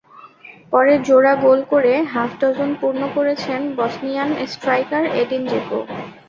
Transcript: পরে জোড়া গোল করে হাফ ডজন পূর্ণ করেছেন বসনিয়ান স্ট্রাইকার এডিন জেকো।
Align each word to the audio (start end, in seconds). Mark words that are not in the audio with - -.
পরে 0.71 0.93
জোড়া 1.07 1.33
গোল 1.43 1.59
করে 1.71 1.93
হাফ 2.13 2.31
ডজন 2.41 2.71
পূর্ণ 2.81 3.01
করেছেন 3.15 3.59
বসনিয়ান 3.77 4.29
স্ট্রাইকার 4.53 5.03
এডিন 5.21 5.43
জেকো। 5.47 5.79